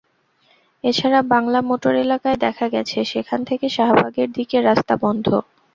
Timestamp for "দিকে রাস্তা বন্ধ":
4.37-5.25